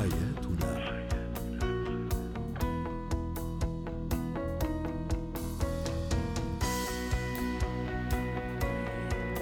[0.00, 0.90] حياتنا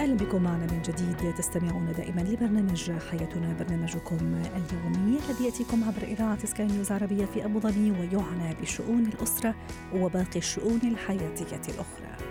[0.00, 6.46] أهلا بكم معنا من جديد تستمعون دائما لبرنامج حياتنا برنامجكم اليومي الذي يأتيكم عبر إذاعة
[6.46, 9.54] سكاي نيوز عربية في أبو ظبي ويعنى بشؤون الأسرة
[9.94, 12.27] وباقي الشؤون الحياتية الأخرى.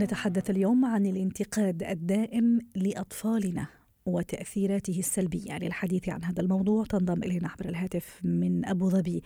[0.00, 3.66] نتحدث اليوم عن الانتقاد الدائم لأطفالنا
[4.06, 5.58] وتأثيراته السلبية.
[5.58, 9.22] للحديث عن هذا الموضوع تنضم إلينا عبر الهاتف من أبو ظبي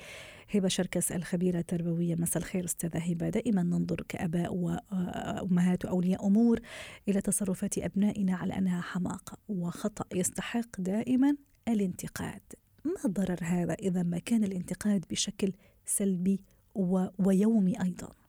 [0.54, 2.14] هبة شركس الخبيرة التربوية.
[2.14, 3.28] مساء الخير أستاذة هبة.
[3.28, 6.60] دائما ننظر كأباء وأمهات وأولياء أمور
[7.08, 11.36] إلى تصرفات أبنائنا على أنها حماقة وخطأ يستحق دائما
[11.68, 12.42] الانتقاد.
[12.84, 15.52] ما ضرر هذا إذا ما كان الانتقاد بشكل
[15.86, 16.40] سلبي
[17.18, 18.23] ويومي أيضاً؟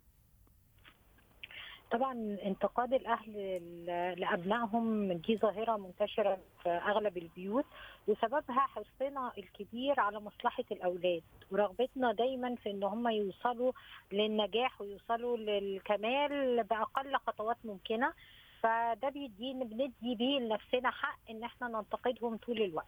[1.95, 3.33] طبعا انتقاد الأهل
[4.19, 7.65] لأبنائهم دي ظاهرة منتشرة في أغلب البيوت
[8.07, 11.23] وسببها حرصنا الكبير على مصلحة الأولاد.
[11.51, 13.71] ورغبتنا دايما في إن هم يوصلوا
[14.11, 18.13] للنجاح ويوصلوا للكمال بأقل خطوات ممكنة.
[18.63, 22.87] فده بيدينا بندي بيه لنفسنا حق إن إحنا ننتقدهم طول الوقت.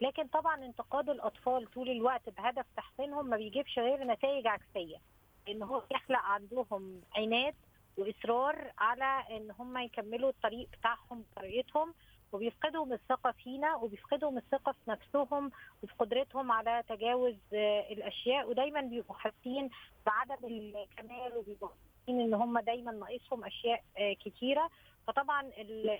[0.00, 4.96] لكن طبعا انتقاد الأطفال طول الوقت بهدف تحسينهم ما بيجيبش غير نتائج عكسية.
[5.48, 7.54] إن هو يخلق عندهم عناد
[7.96, 11.94] وإصرار على إن هم يكملوا الطريق بتاعهم بطريقتهم
[12.32, 15.50] وبيفقدوا من الثقة فينا وبيفقدوا من الثقة في نفسهم
[15.82, 17.36] وفي قدرتهم على تجاوز
[17.90, 18.48] الأشياء.
[18.48, 19.70] ودايما بيبقوا حاسين
[20.06, 24.70] بعدم الكمال وبيبقوا حاسين إن هم دايما ناقصهم أشياء كتيرة.
[25.06, 25.50] فطبعا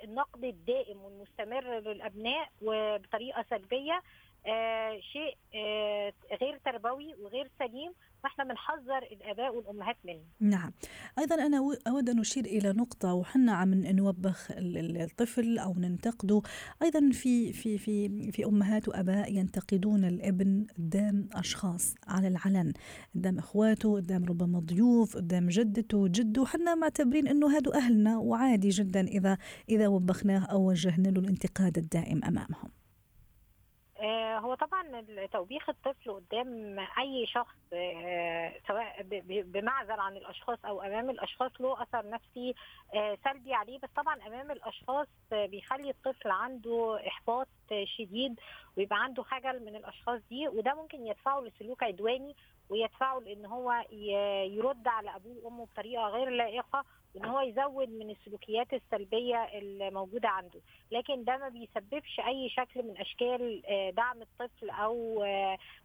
[0.04, 4.02] النقد الدائم والمستمر للأبناء وبطريقة سلبية
[4.46, 7.92] آه شيء آه غير تربوي وغير سليم
[8.22, 10.22] فاحنا بنحذر الآباء والأمهات منه.
[10.40, 10.72] نعم،
[11.18, 11.56] أيضا أنا
[11.88, 16.42] أود أن أشير إلى نقطة وحنا عم نوبخ الطفل أو ننتقده،
[16.82, 22.72] أيضا في في في في أمهات وآباء ينتقدون الابن قدام أشخاص على العلن،
[23.14, 29.00] قدام إخواته، قدام ربما ضيوف، قدام جدته وجده، حنا معتبرين إنه هادو أهلنا وعادي جدا
[29.00, 29.38] إذا
[29.68, 32.83] إذا وبخناه أو وجهنا له الانتقاد الدائم أمامهم.
[34.38, 37.56] هو طبعا توبيخ الطفل قدام أي شخص
[38.68, 39.02] سواء
[39.42, 42.54] بمعزل عن الأشخاص أو أمام الأشخاص له أثر نفسي
[43.24, 43.78] سلبي عليه.
[43.78, 47.48] بس طبعا أمام الأشخاص بيخلي الطفل عنده إحباط
[47.84, 48.40] شديد
[48.76, 50.48] ويبقى عنده خجل من الأشخاص دي.
[50.48, 52.36] وده ممكن يدفعه لسلوك عدواني
[52.68, 53.84] ويدفعه لإن هو
[54.50, 56.84] يرد على أبوه وأمه بطريقة غير لائقة.
[57.14, 60.60] وان هو يزود من السلوكيات السلبية الموجودة عنده.
[60.90, 63.62] لكن ده ما بيسببش أي شكل من أشكال
[63.96, 65.24] دعم الطفل أو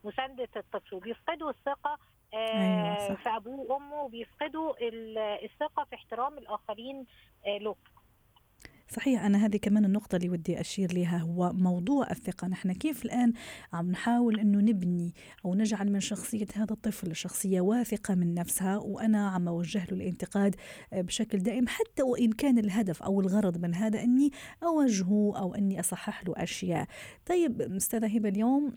[0.03, 0.95] مساندة الطفل.
[0.95, 1.97] وبيفقدوا الثقة
[2.33, 4.73] أيوة في أبوه وأمه وبيفقدوا
[5.45, 7.05] الثقة في احترام الآخرين
[7.47, 7.75] له.
[8.89, 12.47] صحيح أنا هذه كمان النقطة اللي ودي أشير لها هو موضوع الثقة.
[12.47, 13.33] نحن كيف الآن
[13.73, 15.13] عم نحاول أنه نبني
[15.45, 20.55] أو نجعل من شخصية هذا الطفل شخصية واثقة من نفسها؟ وأنا عم أوجه له الانتقاد
[20.93, 24.31] بشكل دائم حتى وإن كان الهدف أو الغرض من هذا أني
[24.63, 26.87] أوجهه أو أني أصحح له أشياء.
[27.25, 28.73] طيب أستاذة هبة اليوم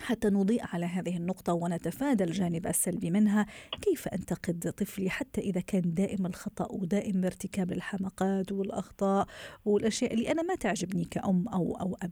[0.00, 3.46] حتى نضيء على هذه النقطة ونتفادى الجانب السلبي منها.
[3.82, 9.26] كيف أنتقد طفلي حتى إذا كان دائم الخطأ ودائم ارتكاب الحماقات والأخطاء
[9.64, 12.10] والأشياء اللي أنا ما تعجبني كأم أو أو أب؟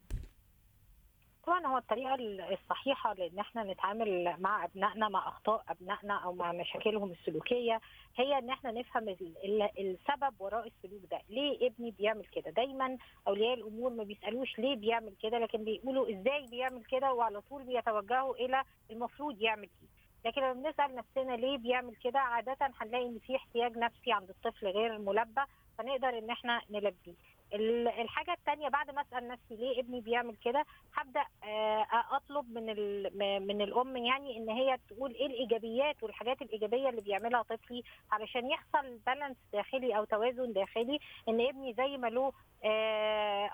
[1.50, 2.15] طبعا هو الطريقة
[2.53, 7.81] الصحيحة لإن إحنا نتعامل مع أبنائنا مع أخطاء أبنائنا أو مع مشاكلهم السلوكية
[8.16, 9.09] هي إن إحنا نفهم
[9.78, 11.21] السبب وراء السلوك ده.
[11.28, 16.47] ليه ابني بيعمل كده؟ دايما أولياء الأمور ما بيسألوش ليه بيعمل كده لكن بيقولوا إزاي
[16.50, 19.89] بيعمل كده وعلى طول بيتوجهوا إلى المفروض يعمل إيه.
[20.25, 24.66] لكن لما بنسأل نفسنا ليه بيعمل كده عادة هنلاقي إن في احتياج نفسي عند الطفل
[24.66, 25.43] غير ملبى
[25.78, 27.15] فنقدر إن إحنا نلبيه.
[27.55, 31.25] الحاجة الثانية بعد ما أسأل نفسي ليه ابني بيعمل كده هبدأ
[32.12, 32.66] أطلب من
[33.47, 37.83] من الأم يعني إن هي تقول إيه الإيجابيات والحاجات الإيجابية اللي بيعملها طفلي
[38.13, 40.98] علشان يحصل بالانس داخلي أو توازن داخلي
[41.28, 42.33] إن ابني زي ما له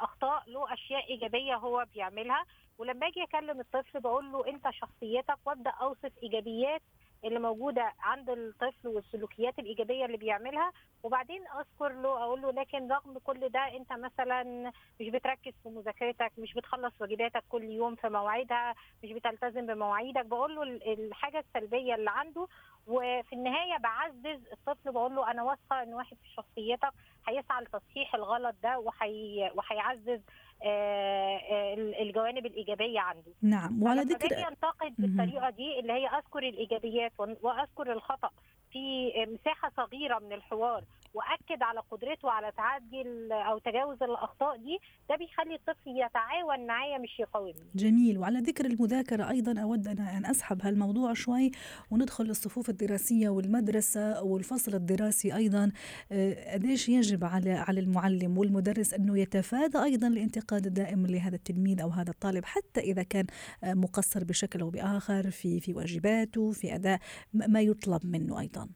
[0.03, 2.44] أخطاء له أشياء إيجابية هو بيعملها.
[2.79, 6.82] ولما أجي أكلم الطفل بقول له أنت شخصيتك وأبدأ أوصف إيجابيات
[7.26, 10.73] اللي موجودة عند الطفل والسلوكيات الإيجابية اللي بيعملها.
[11.02, 16.32] وبعدين أذكر له أقول له لكن رغم كل ده أنت مثلا مش بتركز في مذاكرتك
[16.38, 18.75] مش بتخلص واجباتك كل يوم في مواعيدها
[19.05, 20.26] مش بتلتزم بمواعيدك.
[20.26, 20.62] بقول له
[20.93, 22.46] الحاجة السلبية اللي عنده
[22.87, 26.93] وفي النهاية بعزز الطفل بقول له أنا واثقة إن واحد في شخصيتك
[27.29, 29.50] هيسعى لتصحيح الغلط ده وحي...
[29.55, 30.21] وهيعزز
[30.65, 37.12] آه الجوانب الإيجابية عنده نعم وعلى ذكر ينتقد بالطريقة دي اللي هي أذكر الإيجابيات
[37.43, 38.31] وأذكر الخطأ.
[38.73, 40.85] في مساحة صغيرة من الحوار.
[41.17, 43.03] وأكد على قدرته على تعدي
[43.33, 44.79] أو تجاوز الأخطاء دي
[45.09, 47.55] ده بيخلي الطفل يتعاون معايا مش يقاومني.
[47.75, 48.19] جميل.
[48.19, 51.51] وعلى ذكر المذاكرة أيضا أود ان أسحب هالموضوع شوي
[51.91, 55.73] وندخل للصفوف الدراسية والمدرسة والفصل الدراسي أيضا.
[56.13, 61.89] آه، قديش يجب على على المعلم والمدرس أنه يتفادى أيضا الانتقاد الدائم لهذا التلميذ أو
[61.89, 63.27] هذا الطالب حتى إذا كان
[63.65, 66.99] آه، مقصر بشكل أو بآخر في في واجباته في أداء
[67.35, 68.69] ما يطلب منه أيضا.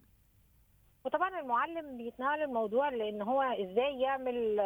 [1.05, 4.56] وطبعا المعلم بيتناول الموضوع لأن هو إزاي يعمل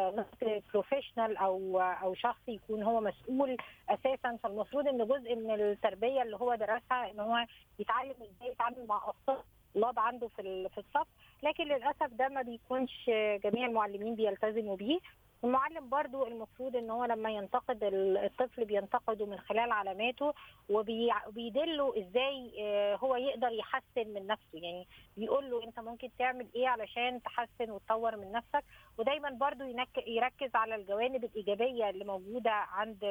[0.73, 3.57] بروفيشنال أو أو شخص يكون هو مسؤول
[3.89, 4.37] أساسا.
[4.43, 7.45] فالمفروض إن جزء من التربية اللي هو درسها إن هو
[7.79, 11.07] يتعلم إزاي يتعامل مع الطلاب عنده في في الصف.
[11.43, 13.09] لكن للأسف ده ما بيكونش
[13.43, 14.99] جميع المعلمين بيلتزموا بيه.
[15.45, 20.33] المعلم برضو المفروض إن هو لما ينتقد الطفل بينتقده من خلال علاماته
[20.69, 24.59] وبيدله إزاي آه، هو يقدر يحسن من نفسه.
[24.59, 24.87] يعني
[25.17, 28.63] بيقول له أنت ممكن تعمل إيه علشان تحسن وتطور من نفسك؟
[28.97, 29.63] ودايما برضو
[30.07, 33.03] يركز على الجوانب الإيجابية اللي موجودة عند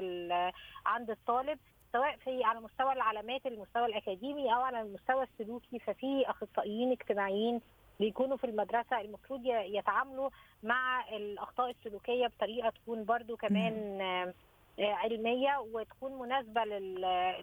[0.87, 1.59] عند الطالب
[1.93, 5.79] سواء في على مستوى العلامات المستوى الأكاديمي أو على المستوى السلوكي.
[5.79, 7.61] ففي أخصائيين اجتماعيين
[8.01, 10.31] بيكونوا في المدرسة المفروض يتعاملوا
[10.63, 14.33] مع الأخطاء السلوكية بطريقة تكون برضو كمان
[14.79, 16.65] علمية وتكون مناسبة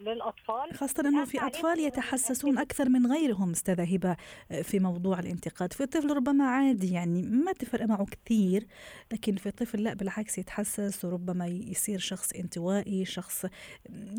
[0.01, 0.73] للأطفال.
[0.73, 4.15] خاصة إنه في أطفال يتحسسون أكثر من غيرهم استاذه هبه
[4.63, 5.73] في موضوع الانتقاد.
[5.73, 8.67] في الطفل ربما عادي يعني ما تفرق معه كثير
[9.11, 13.45] لكن في الطفل لا بالعكس يتحسس وربما يصير شخص انطوائي شخص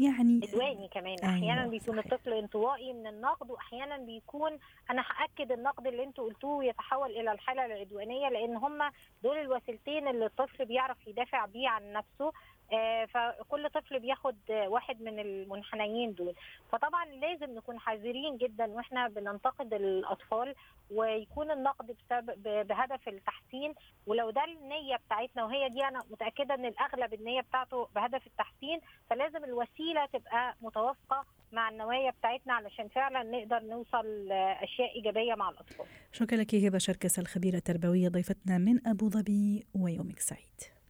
[0.01, 1.17] يعني عدواني كمان.
[1.23, 2.13] أيوة أحيانا بيكون صحيح.
[2.13, 4.59] الطفل انطوائي من النقد وأحيانا بيكون
[4.91, 8.79] أنا هأكد النقد اللي أنتوا قلتوه يتحول إلى الحالة العدوانية لأن هم
[9.23, 12.27] دول الوسيلتين اللي الطفل بيعرف يدافع بيه عن نفسه.
[12.27, 12.62] آه،
[13.07, 16.35] فكل طفل بياخد واحد من المنحنيين دول
[16.73, 20.55] فطبعا لازم نكون حذرين جدا وإحنا بننتقد الأطفال
[20.91, 23.75] ويكون النقد بسبب بهدف التحسين
[24.07, 28.81] ولو ده النية بتاعتنا وهي دي أنا متأكدة إن الأغلب النية بتاعته بهدف التحسين
[29.11, 35.87] فلازم الوسيلة تبقى متوافقة مع النوايا بتاعتنا علشان فعلا نقدر نوصل لأشياء إيجابية مع الأطفال.
[36.13, 40.82] شكرا لك هبة شركس الخبيرة التربوية ضيفتنا من أبو ظبي ويومك سعيد.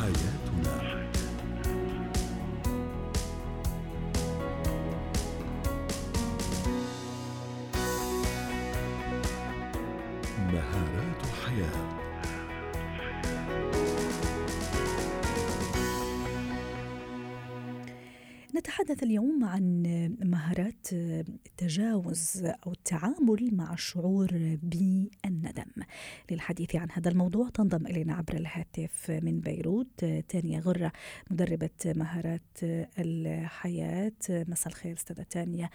[0.00, 1.05] حياتنا
[18.80, 19.82] نتحدث اليوم عن
[20.24, 25.82] مهارات التجاوز أو التعامل مع الشعور بالندم.
[26.30, 30.92] للحديث عن هذا الموضوع تنضم إلينا عبر الهاتف من بيروت تانيا غرة
[31.30, 32.42] مدربة مهارات
[32.98, 34.12] الحياة.
[34.30, 35.70] مساء الخير أستاذة تانيا.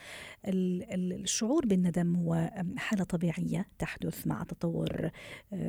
[0.46, 5.10] الشعور بالندم هو حالة طبيعية تحدث مع تطور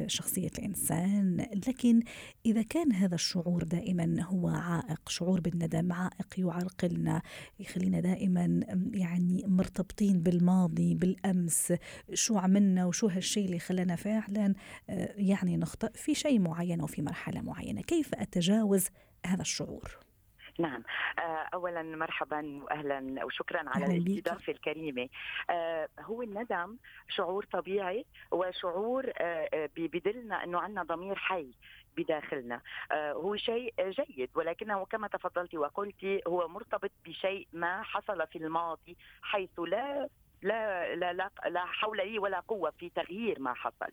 [0.06, 2.02] شخصية الإنسان، لكن
[2.46, 7.21] إذا كان هذا الشعور دائما هو عائق، شعور بالندم عائق يعرقلنا
[7.60, 8.60] يخلينا دائما
[8.94, 11.72] يعني مرتبطين بالماضي بالأمس.
[12.14, 14.54] شو عملنا وشو هالشيء اللي خلانا فعلا
[14.90, 17.82] آه، يعني نخطئ في شيء معين أو في مرحلة معينة.
[17.82, 18.86] كيف أتجاوز
[19.26, 20.11] هذا الشعور؟
[20.58, 20.82] نعم.
[21.18, 25.08] آه، اولا مرحبا واهلا وشكرا على الاستضافة الكريمة.
[25.50, 26.76] آه، هو الندم
[27.08, 29.12] شعور طبيعي وشعور
[29.76, 31.50] بدلنا إنه عندنا ضمير حي
[31.96, 32.60] بداخلنا.
[32.92, 38.96] آه، هو شيء جيد ولكنه كما تفضلت وقلت هو مرتبط بشيء ما حصل في الماضي
[39.22, 40.08] حيث لا
[40.42, 43.92] لا لا لا, لا حول لي ولا قوة في تغيير ما حصل.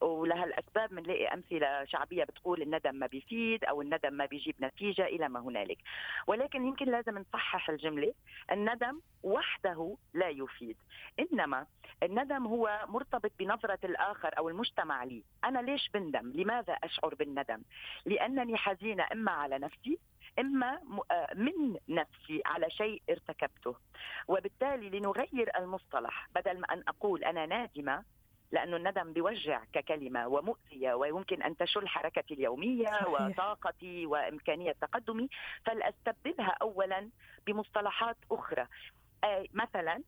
[0.00, 5.28] ولها الاسباب بنلاقي أمثلة شعبية بتقول الندم ما بيفيد أو الندم ما بيجيب نتيجة إلى
[5.28, 5.78] ما هنالك.
[6.26, 8.14] ولكن يمكن لازم نصحح الجملة.
[8.52, 10.76] الندم وحده لا يفيد.
[11.20, 11.66] إنما
[12.02, 15.22] الندم هو مرتبط بنظرة الآخر أو المجتمع لي.
[15.44, 17.62] أنا ليش بندم؟ لماذا أشعر بالندم؟
[18.06, 19.98] لأنني حزينة إما على نفسي
[20.38, 23.76] إما آه، من نفسي على شيء ارتكبته
[24.28, 28.04] وبالتالي لنغير المصطلح بدل ما أن أقول أنا نادمة
[28.52, 33.08] لأنه الندم بيوجع ككلمة ومؤذية ويمكن أن تشل حركتي اليومية صحيح.
[33.08, 35.28] وطاقتي وإمكانية تقدمي
[35.66, 37.10] فلأستبدلها اولا
[37.46, 38.66] بمصطلحات أخرى
[39.24, 40.02] آه مثلا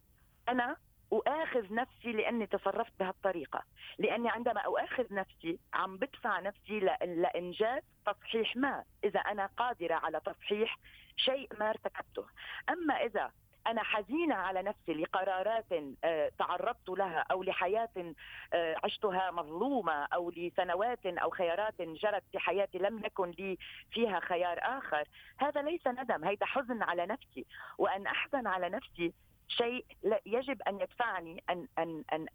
[0.48, 0.76] أنا
[1.12, 3.62] أؤاخذ نفسي لأني تصرفت بهالطريقة.
[3.98, 8.84] لأني عندما أؤاخذ نفسي عم بدفع نفسي لإنجاز تصحيح ما.
[9.04, 10.78] إذا أنا قادرة على تصحيح
[11.16, 12.26] شيء ما ارتكبته.
[12.70, 13.30] أما إذا
[13.66, 15.66] أنا حزينة على نفسي لقرارات
[16.04, 18.14] آه، تعرضت لها أو لحياة
[18.54, 23.58] آه، عشتها مظلومة أو لسنوات أو خيارات جرت في حياتي لم يكن لي
[23.90, 27.46] فيها خيار آخر هذا ليس ندم هيدا حزن على نفسي.
[27.78, 29.12] وأن أحزن على نفسي
[29.56, 29.84] شيء
[30.26, 32.26] يجب أن يدفعني ان ان ان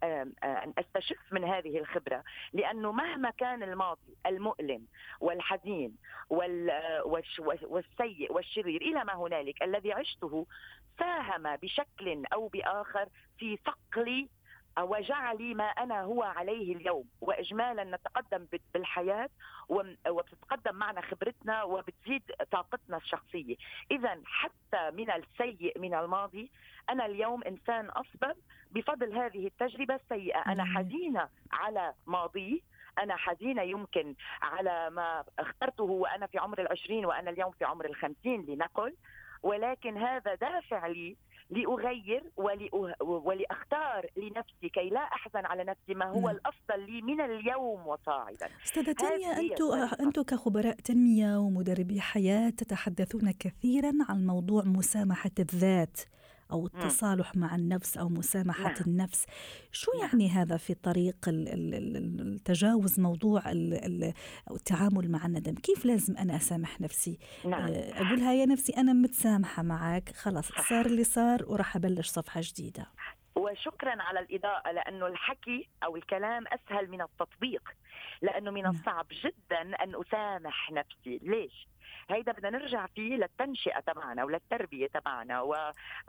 [0.44, 2.24] أن أستشف من هذه الخبرة.
[2.52, 4.86] لأنه مهما كان الماضي المؤلم
[5.20, 5.96] والحزين
[7.66, 10.46] والسيء والشرير إلى ما هنالك الذي عشته
[10.98, 13.08] ساهم بشكل أو بآخر
[13.38, 14.28] في صقل
[14.82, 17.04] وجعلي ما أنا هو عليه اليوم.
[17.20, 19.28] واجمالا نتقدم بالحياة
[20.08, 23.56] وبتتقدم معنا خبرتنا وبتزيد طاقتنا الشخصية.
[23.90, 26.50] اذا حتى من السيء من الماضي
[26.90, 28.34] أنا اليوم إنسان أصبر
[28.70, 30.38] بفضل هذه التجربة السيئة.
[30.38, 32.62] أنا حزينة على ماضي
[32.98, 38.46] أنا حزينة يمكن على ما اخترته وأنا في عمر العشرين وأنا اليوم في عمر الخمسين
[38.48, 38.94] لنقل.
[39.42, 41.16] ولكن هذا دافع لي
[41.50, 42.22] لأغير
[43.00, 46.30] ولأختار لنفسي كي لا أحزن على نفسي ما هو نعم.
[46.30, 48.48] الأفضل لي من اليوم وصاعدا.
[48.64, 49.64] أستاذة تانيا أنتم
[50.00, 56.00] أنتم كخبراء تنمية ومدربي حياة تتحدثون كثيرا عن موضوع مسامحة الذات.
[56.52, 58.74] أو التصالح مع النفس أو مسامحة نعم.
[58.86, 59.26] النفس
[59.72, 60.02] شو نعم.
[60.02, 63.42] يعني هذا في طريق التجاوز موضوع
[64.50, 67.62] التعامل مع الندم كيف لازم أنا أسامح نفسي نعم.
[67.62, 72.86] آه، أقولها يا نفسي أنا متسامحة معك خلاص صار اللي صار وراح أبلش صفحة جديدة
[73.38, 77.62] وشكرا على الإضاءة لأنه الحكي أو الكلام أسهل من التطبيق
[78.22, 78.74] لأنه من نعم.
[78.74, 81.68] الصعب جدا أن أسامح نفسي ليش؟
[82.10, 85.42] هيدا بدنا نرجع فيه للتنشئة تبعنا وللتربية تبعنا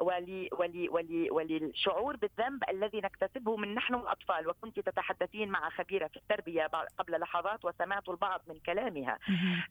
[0.01, 4.47] ولي ولي ولي وللشعور بالذنب الذي نكتسبه من نحن الأطفال.
[4.49, 6.65] وكنت تتحدثين مع خبيرة في التربية
[6.97, 9.19] قبل لحظات وسمعت البعض من كلامها.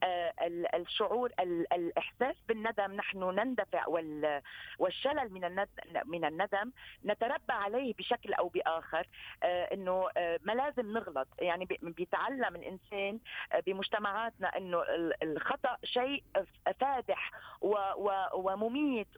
[0.02, 0.32] آه
[0.74, 1.32] الشعور
[1.72, 3.86] الإحساس بالندم نحن نندفع
[4.78, 5.66] والشلل من
[6.04, 6.72] من الندم.
[7.04, 9.06] نتربى عليه بشكل أو بآخر.
[9.42, 11.28] آه إنه آه ما لازم نغلط.
[11.38, 13.18] يعني بيتعلم الإنسان
[13.52, 14.82] آه، بمجتمعاتنا إنه
[15.22, 15.97] الخطأ شيء
[16.80, 17.30] فادح
[18.34, 19.08] ومميت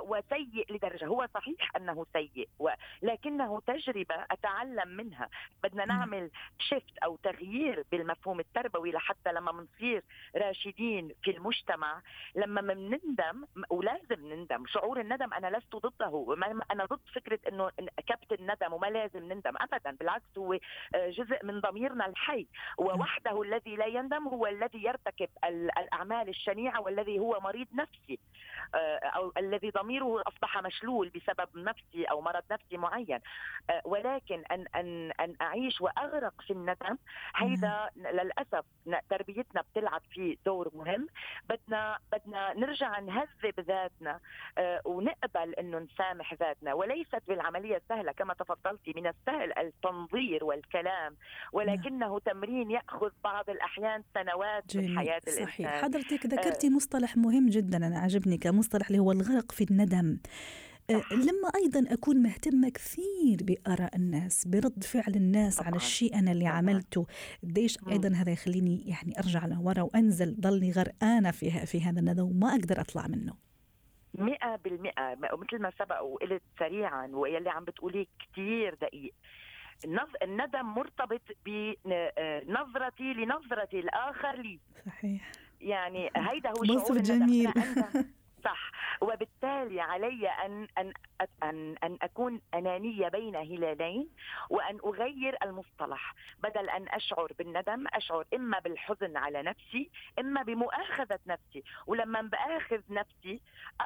[0.00, 1.06] وسيء لدرجة.
[1.06, 5.28] هو صحيح أنه سيء ولكنه تجربة أتعلم منها.
[5.62, 10.04] بدنا نعمل شيفت أو تغيير بالمفهوم التربوي لحتى لما بنصير
[10.36, 12.02] راشدين في المجتمع
[12.34, 14.66] لما بنندم ولازم نندم.
[14.66, 16.36] شعور الندم أنا لست ضده.
[16.70, 17.70] أنا ضد فكرة إنه
[18.06, 19.90] كبت الندم وما لازم نندم ابدا.
[19.90, 20.58] بالعكس هو
[20.94, 22.46] جزء من ضميرنا الحي.
[22.78, 28.18] ووحده الذي لا يندم هو الذي يرتكب الأعمال الشنيعة والذي هو مريض نفسي
[28.74, 33.18] آه، أو الذي ضميره أصبح مشلول بسبب نفسي أو مرض نفسي معين.
[33.70, 36.98] آه، ولكن أن أن أن أعيش وأغرق في الندم
[37.36, 38.64] هيدا للأسف
[39.10, 41.06] تربيتنا بتلعب فيه دور مهم.
[41.48, 44.20] بدنا بدنا نرجع نهذب ذاتنا
[44.58, 46.74] آه، ونقبل إنه نسامح ذاتنا.
[46.74, 51.16] وليست بالعملية السهلة كما تفضلتي من السهل التنظير والكلام.
[51.52, 55.46] ولكنه تمرين يأخذ بعض الأحيان سنوات من حياة الإنسان.
[55.46, 60.18] صحيح حضرتك ذكرتي مصطلح مهم جدا أنا عجبني كمصطلح اللي هو الغرق في الندم.
[60.90, 65.66] آه، لما أيضا أكون مهتمة كثير بآراء الناس برد فعل الناس طبعا.
[65.66, 66.46] على الشيء أنا اللي.
[66.46, 67.06] عملته
[67.42, 72.50] قديش أيضا هذا يخليني يعني أرجع لورا وأنزل ضلني غرقانة في في هذا الندم وما
[72.50, 73.34] أقدر أطلع منه.
[74.14, 79.14] مئة بالمئة مثل ما سبق وقلت سريعا واللي عم بتقوليه كثير دقيق.
[80.22, 84.60] الندم مرتبط بنظرتي لنظرة الآخر لي.
[84.86, 85.32] صحيح.
[85.60, 87.52] يعني هيدا هو شعور جميل.
[88.44, 88.70] صح.
[89.00, 90.92] وبالتالي علي ان ان
[91.42, 94.08] ان أن أكون أنانية بين هلالين
[94.50, 96.14] وأن أغير المصطلح.
[96.42, 101.62] بدل أن أشعر بالندم أشعر إما بالحزن على نفسي إما بمؤاخذة نفسي.
[101.86, 103.40] ولما بآخذ نفسي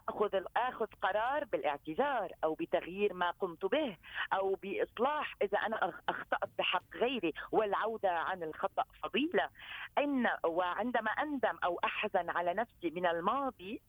[0.08, 3.96] أخذ آخذ قرار بالاعتذار أو بتغيير ما قمت به
[4.32, 9.48] أو بإصلاح إذا أنا أخطأت بحق غيري والعودة عن الخطأ فضيلة.
[9.98, 13.80] إن وعندما أندم أو أحزن على نفسي من الماضي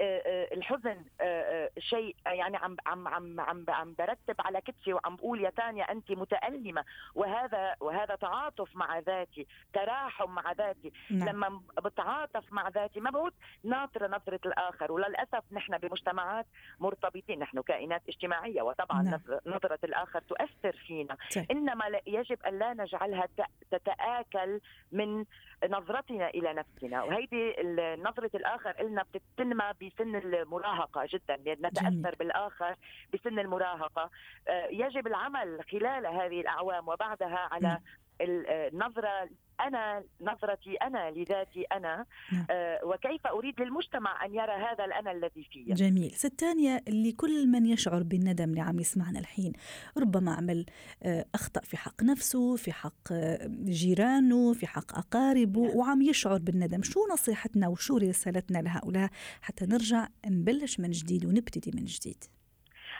[0.00, 5.50] الحزن آه، شيء يعني عم عم عم عم عم برتب على كتفي وعم بقول يا
[5.50, 11.28] تانيا انت متألمة وهذا وهذا تعاطف مع ذاتي تراحم مع ذاتي نعم.
[11.28, 13.32] لما بتعاطف مع ذاتي ما بعود
[13.64, 16.46] ناطرة نظرة الآخر وللأسف نحن بمجتمعات
[16.80, 19.20] مرتبطين نحن كائنات اجتماعية وطبعا نعم.
[19.46, 21.46] نظرة الآخر تؤثر فينا طيب.
[21.50, 23.28] إنما يجب أن لا نجعلها
[23.70, 24.60] تتآكل
[24.92, 25.24] من
[25.68, 27.54] نظرتنا إلى نفسنا وهيدي
[27.98, 32.14] نظرة الآخر لنا بتتنمى بسن المراهقة جدا نتأثر جميل.
[32.18, 32.74] بالآخر
[33.14, 34.10] بسن المراهقة
[34.48, 37.80] آه، يجب العمل خلال هذه الأعوام وبعدها على
[38.20, 39.28] النظرة
[39.60, 42.46] أنا نظرتي أنا لذاتي أنا نعم.
[42.50, 46.10] آه وكيف أريد للمجتمع أن يرى هذا الأنا الذي فيه جميل.
[46.10, 49.52] ست تانية لكل من يشعر بالندم اللي عم يسمعنا الحين.
[49.98, 50.66] ربما عمل
[51.02, 55.76] آه أخطأ في حق نفسه في حق آه جيرانه في حق أقاربه نعم.
[55.76, 56.82] وعم يشعر بالندم.
[56.82, 59.10] شو نصيحتنا وشو رسالتنا لهؤلاء؟
[59.42, 62.24] حتى نرجع نبلش من جديد ونبتدي من جديد.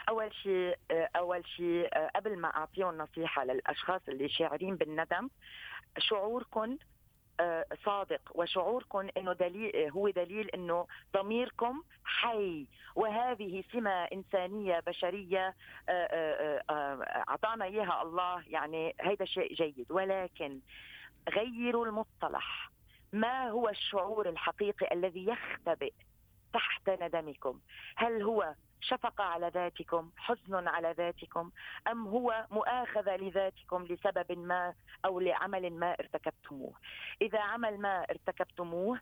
[0.09, 5.29] أول شيء أول شيء قبل ما أعطيهم نصيحة للأشخاص اللي شاعرين بالندم
[5.97, 6.77] شعوركم
[7.39, 12.67] آه، صادق وشعوركم إنه دليل هو دليل إنه ضميركم حي.
[12.95, 15.55] وهذه سمة إنسانية بشرية
[15.89, 19.91] آه، آه، أعطانا إياها الله يعني هذا شيء جيد.
[19.91, 20.59] ولكن
[21.29, 22.71] غيروا المصطلح.
[23.13, 25.93] ما هو الشعور الحقيقي الذي يختبئ
[26.53, 27.59] تحت ندمكم؟
[27.95, 31.51] هل هو شفقة على ذاتكم حزن على ذاتكم
[31.87, 34.73] أم هو مؤاخذة لذاتكم لسبب ما
[35.05, 36.73] أو لعمل ما ارتكبتموه؟
[37.21, 38.99] إذا عمل ما ارتكبتموه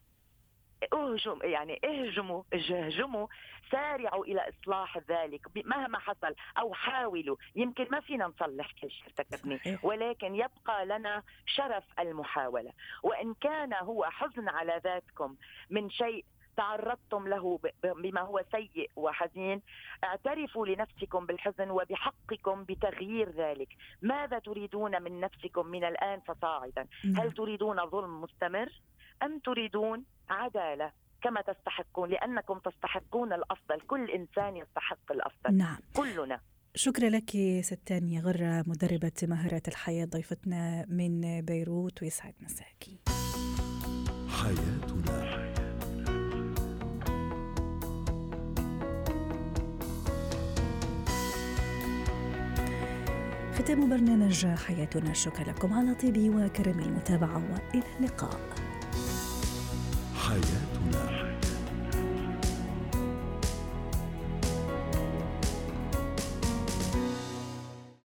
[0.93, 3.27] اهجم يعني اهجموا اهجموا
[3.72, 9.79] سارعوا إلى إصلاح ذلك مهما حصل أو حاولوا يمكن ما فينا نصلح كل شيء ارتكبناه
[9.84, 12.72] ولكن يبقى لنا شرف المحاولة.
[13.03, 15.36] وإن كان هو حزن على ذاتكم
[15.69, 16.25] من شيء
[16.57, 19.61] تعرضتم له بما هو سيء وحزين
[20.03, 23.69] اعترفوا لنفسكم بالحزن وبحقكم بتغيير ذلك.
[24.01, 27.21] ماذا تريدون من نفسكم من الآن فصاعدا؟ نعم.
[27.21, 28.81] هل تريدون ظلم مستمر
[29.23, 33.81] أم تريدون عدالة؟ كما تستحقون لأنكم تستحقون الأفضل.
[33.81, 35.57] كل إنسان يستحق الأفضل.
[35.57, 35.77] نعم.
[35.95, 36.39] كلنا.
[36.75, 42.99] شكرا لك ستانيا غرة مدربة مهارات الحياة ضيفتنا من بيروت ويسعد مساكي.
[44.29, 44.96] حياتنا
[53.67, 55.13] ختام برنامج حياتنا.
[55.13, 58.39] شكرا لكم على طيب وكرم المتابعة وإلى اللقاء.
[60.15, 60.76] حياتنا